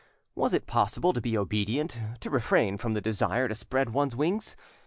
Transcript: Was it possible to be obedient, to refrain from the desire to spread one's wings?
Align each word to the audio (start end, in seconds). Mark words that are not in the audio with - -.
Was 0.33 0.51
it 0.55 0.65
possible 0.65 1.13
to 1.13 1.21
be 1.21 1.37
obedient, 1.37 2.01
to 2.21 2.31
refrain 2.31 2.77
from 2.79 2.93
the 2.93 3.01
desire 3.01 3.47
to 3.47 3.53
spread 3.53 3.91
one's 3.93 4.15
wings? 4.15 4.55